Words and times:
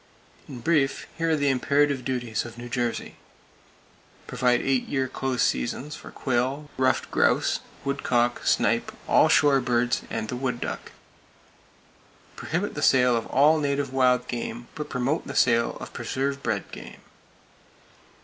In 0.49 0.61
brief, 0.61 1.05
here 1.15 1.29
are 1.29 1.35
the 1.35 1.49
imperative 1.51 2.03
duties 2.03 2.43
of 2.43 2.57
New 2.57 2.69
Jersey: 2.69 3.17
Provide 4.25 4.59
eight 4.61 4.87
year 4.87 5.07
close 5.07 5.43
seasons 5.43 5.95
for 5.95 6.09
quail, 6.09 6.71
ruffed 6.75 7.11
grouse, 7.11 7.59
woodcock, 7.85 8.41
snipe, 8.43 8.91
all 9.07 9.29
shore 9.29 9.61
birds 9.61 10.01
and 10.09 10.27
the 10.27 10.35
wood 10.35 10.59
duck. 10.59 10.91
Prohibit 12.35 12.73
the 12.73 12.81
sale 12.81 13.15
of 13.15 13.27
all 13.27 13.59
native 13.59 13.93
wild 13.93 14.27
game; 14.27 14.67
but 14.73 14.89
promote 14.89 15.27
the 15.27 15.35
sale 15.35 15.77
of 15.79 15.93
preserve 15.93 16.41
bred 16.41 16.71
game. 16.71 17.01